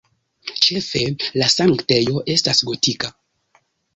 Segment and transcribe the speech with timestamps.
[0.67, 1.01] Ĉefe
[1.41, 3.13] la sanktejo estas gotika.